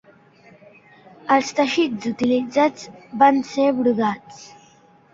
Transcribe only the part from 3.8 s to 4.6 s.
brodats.